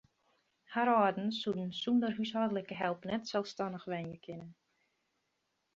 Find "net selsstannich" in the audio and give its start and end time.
3.11-3.87